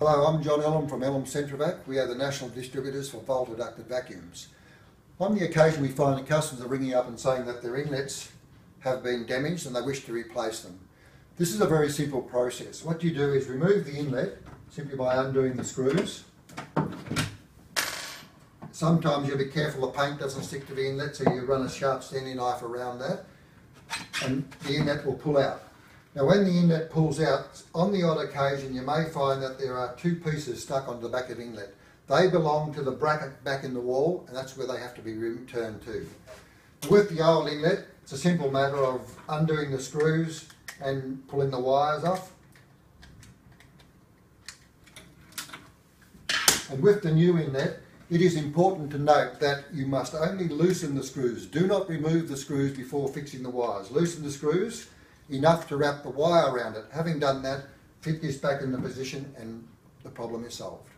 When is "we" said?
1.88-1.98, 5.82-5.88